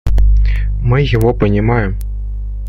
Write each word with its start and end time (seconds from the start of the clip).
Мы 0.81 1.01
его 1.01 1.31
понимаем. 1.31 1.99